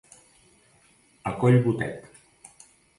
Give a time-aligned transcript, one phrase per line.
[1.33, 1.95] A coll botet.